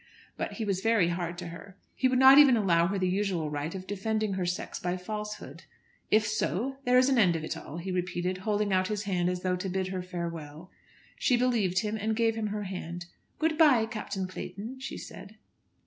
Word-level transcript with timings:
But 0.35 0.53
he 0.53 0.65
was 0.65 0.81
very 0.81 1.09
hard 1.09 1.37
to 1.37 1.49
her. 1.49 1.77
He 1.93 2.07
would 2.07 2.17
not 2.17 2.39
even 2.39 2.57
allow 2.57 2.87
her 2.87 2.97
the 2.97 3.07
usual 3.07 3.51
right 3.51 3.75
of 3.75 3.85
defending 3.85 4.33
her 4.33 4.47
sex 4.47 4.79
by 4.79 4.97
falsehood. 4.97 5.65
"If 6.09 6.25
so 6.25 6.77
there 6.85 6.97
is 6.97 7.07
an 7.07 7.19
end 7.19 7.35
of 7.35 7.43
it 7.43 7.55
all," 7.55 7.77
he 7.77 7.91
repeated, 7.91 8.39
holding 8.39 8.73
out 8.73 8.87
his 8.87 9.03
hand 9.03 9.29
as 9.29 9.43
though 9.43 9.55
to 9.57 9.69
bid 9.69 9.89
her 9.89 10.01
farewell. 10.01 10.71
She 11.19 11.37
believed 11.37 11.81
him, 11.81 11.97
and 11.97 12.15
gave 12.15 12.33
him 12.33 12.47
her 12.47 12.63
hand. 12.63 13.05
"Good 13.37 13.59
bye, 13.59 13.85
Captain 13.85 14.25
Clayton," 14.27 14.79
she 14.79 14.97
said. 14.97 15.35